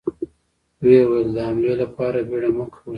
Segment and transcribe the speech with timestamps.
[0.83, 2.89] ويې ويل: د حملې له پاره بيړه مه کوئ!